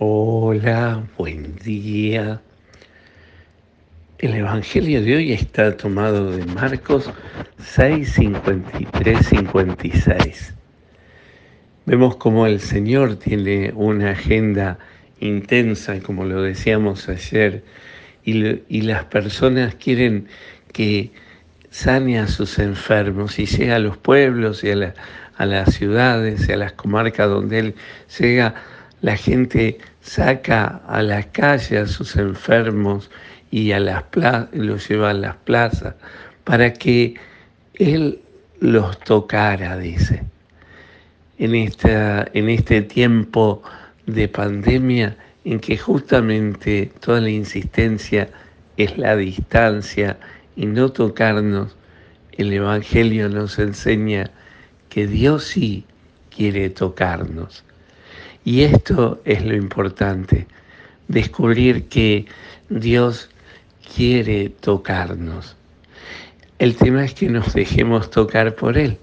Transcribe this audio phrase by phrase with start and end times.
[0.00, 2.42] Hola, buen día.
[4.18, 7.08] El Evangelio de hoy está tomado de Marcos
[7.60, 10.54] 6, 53, 56.
[11.86, 14.80] Vemos como el Señor tiene una agenda
[15.20, 17.62] intensa, como lo decíamos ayer,
[18.24, 20.26] y, y las personas quieren
[20.72, 21.12] que
[21.70, 24.92] sane a sus enfermos y llega a los pueblos y a,
[25.36, 27.74] a las ciudades y a las comarcas donde Él
[28.18, 28.56] llega
[29.04, 33.10] la gente saca a las calles a sus enfermos
[33.50, 34.02] y a las
[34.52, 35.94] los lleva a las plazas
[36.44, 37.14] para que
[37.74, 38.22] Él
[38.60, 40.22] los tocara, dice.
[41.36, 43.62] En, esta, en este tiempo
[44.06, 48.30] de pandemia en que justamente toda la insistencia
[48.78, 50.16] es la distancia
[50.56, 51.76] y no tocarnos,
[52.32, 54.30] el Evangelio nos enseña
[54.88, 55.84] que Dios sí
[56.30, 57.64] quiere tocarnos
[58.44, 60.46] y esto es lo importante,
[61.08, 62.26] descubrir que
[62.68, 63.30] Dios
[63.94, 65.56] quiere tocarnos.
[66.58, 68.98] El tema es que nos dejemos tocar por Él,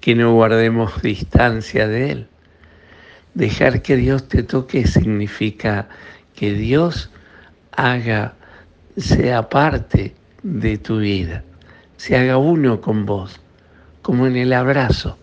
[0.00, 2.28] que no guardemos distancia de Él.
[3.34, 5.88] Dejar que Dios te toque significa
[6.34, 7.10] que Dios
[7.72, 8.34] haga,
[8.96, 11.42] sea parte de tu vida,
[11.96, 13.40] se haga uno con vos,
[14.02, 15.18] como en el abrazo.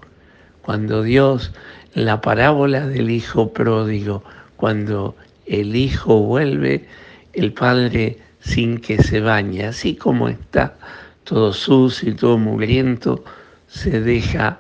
[0.62, 1.54] Cuando Dios
[1.94, 4.24] la parábola del hijo pródigo,
[4.56, 6.88] cuando el hijo vuelve,
[7.34, 10.76] el padre sin que se bañe, así como está
[11.24, 13.24] todo sucio y todo mugriento,
[13.68, 14.60] se deja,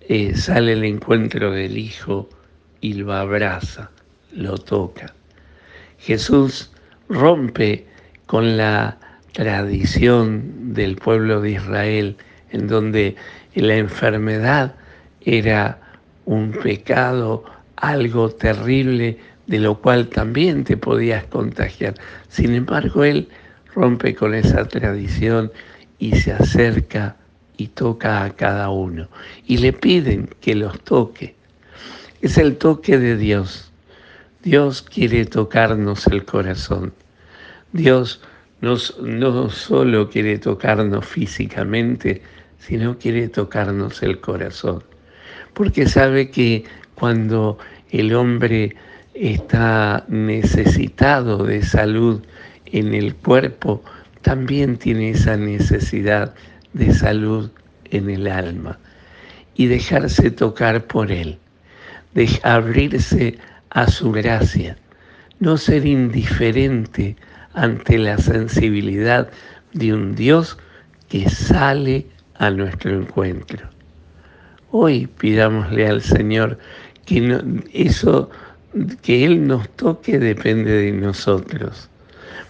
[0.00, 2.28] eh, sale el encuentro del hijo
[2.80, 3.90] y lo abraza,
[4.32, 5.14] lo toca.
[5.98, 6.70] Jesús
[7.08, 7.86] rompe
[8.26, 8.98] con la
[9.32, 12.16] tradición del pueblo de Israel,
[12.50, 13.16] en donde
[13.54, 14.74] la enfermedad
[15.20, 15.80] era
[16.28, 17.42] un pecado,
[17.76, 21.94] algo terrible de lo cual también te podías contagiar.
[22.28, 23.28] Sin embargo, él
[23.74, 25.50] rompe con esa tradición
[25.98, 27.16] y se acerca
[27.56, 29.08] y toca a cada uno.
[29.46, 31.34] Y le piden que los toque.
[32.20, 33.72] Es el toque de Dios.
[34.42, 36.92] Dios quiere tocarnos el corazón.
[37.72, 38.20] Dios
[38.60, 42.20] no, no solo quiere tocarnos físicamente,
[42.58, 44.87] sino quiere tocarnos el corazón
[45.58, 46.62] porque sabe que
[46.94, 47.58] cuando
[47.90, 48.76] el hombre
[49.14, 52.22] está necesitado de salud
[52.66, 53.82] en el cuerpo,
[54.22, 56.32] también tiene esa necesidad
[56.74, 57.50] de salud
[57.90, 58.78] en el alma
[59.56, 61.40] y dejarse tocar por él,
[62.44, 63.36] abrirse
[63.70, 64.76] a su gracia,
[65.40, 67.16] no ser indiferente
[67.54, 69.28] ante la sensibilidad
[69.72, 70.56] de un Dios
[71.08, 73.77] que sale a nuestro encuentro.
[74.70, 76.58] Hoy pidámosle al Señor
[77.06, 77.40] que
[77.72, 78.30] eso
[79.02, 81.88] que Él nos toque depende de nosotros.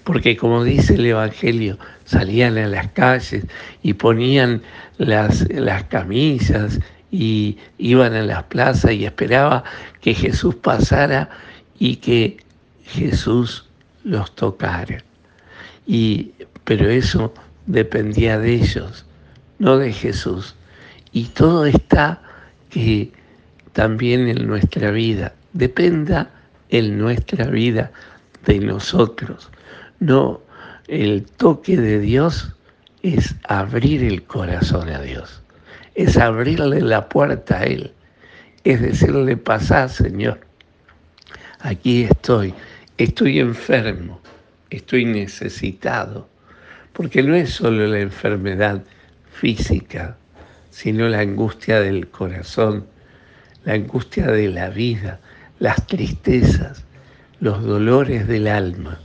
[0.04, 3.44] Porque como dice el Evangelio, salían a las calles
[3.82, 4.62] y ponían
[4.96, 6.80] las, las camisas
[7.10, 9.64] y iban a las plazas y esperaba
[10.00, 11.30] que Jesús pasara
[11.78, 12.38] y que
[12.84, 13.66] Jesús
[14.02, 15.04] los tocara.
[15.86, 16.32] Y,
[16.64, 17.32] pero eso
[17.66, 19.06] dependía de ellos,
[19.58, 20.54] no de Jesús.
[21.12, 22.22] Y todo está
[22.70, 23.12] que
[23.72, 26.30] también en nuestra vida dependa
[26.68, 27.90] en nuestra vida
[28.44, 29.50] de nosotros.
[30.00, 30.40] No,
[30.86, 32.54] el toque de Dios
[33.02, 35.42] es abrir el corazón a Dios,
[35.94, 37.92] es abrirle la puerta a Él,
[38.64, 40.40] es decirle, pasá, Señor,
[41.60, 42.54] aquí estoy,
[42.96, 44.20] estoy enfermo,
[44.70, 46.28] estoy necesitado,
[46.92, 48.82] porque no es solo la enfermedad
[49.30, 50.16] física,
[50.70, 52.86] sino la angustia del corazón,
[53.64, 55.20] la angustia de la vida,
[55.58, 56.84] las tristezas,
[57.40, 58.98] los dolores del alma.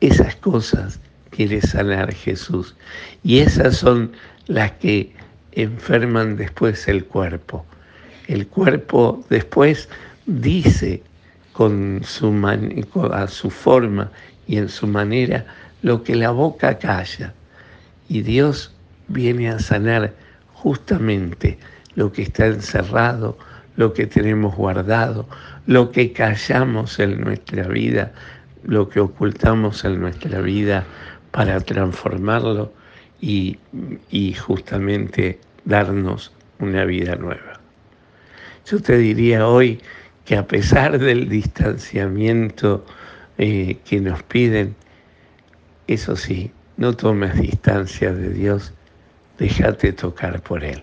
[0.00, 2.74] Esas cosas quiere sanar Jesús.
[3.22, 4.12] Y esas son
[4.46, 5.12] las que
[5.52, 7.64] enferman después el cuerpo.
[8.26, 9.88] El cuerpo después
[10.26, 11.02] dice
[11.52, 12.34] con su
[13.12, 14.10] a su forma
[14.46, 15.46] y en su manera
[15.82, 17.32] lo que la boca calla.
[18.08, 18.74] Y Dios
[19.08, 20.12] viene a sanar
[20.56, 21.58] justamente
[21.96, 23.36] lo que está encerrado,
[23.76, 25.28] lo que tenemos guardado,
[25.66, 28.12] lo que callamos en nuestra vida,
[28.64, 30.84] lo que ocultamos en nuestra vida
[31.30, 32.72] para transformarlo
[33.20, 33.58] y,
[34.38, 37.60] justamente darnos una vida nueva.
[38.64, 39.80] Yo te diría hoy
[40.24, 42.84] que a pesar del distanciamiento
[43.36, 44.74] eh, que nos piden,
[45.86, 48.72] eso sí, no tomes distancia de Dios
[49.38, 50.82] déjate tocar por Él.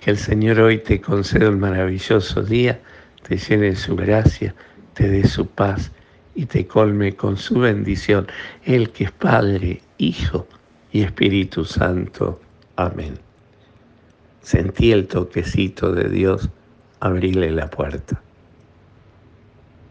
[0.00, 2.80] Que el Señor hoy te conceda un maravilloso día,
[3.22, 4.54] te llene su gracia
[4.96, 5.92] te dé su paz
[6.34, 8.26] y te colme con su bendición,
[8.64, 10.46] el que es Padre, Hijo
[10.90, 12.40] y Espíritu Santo.
[12.76, 13.18] Amén.
[14.40, 16.48] Sentí el toquecito de Dios
[17.00, 18.22] abrirle la puerta.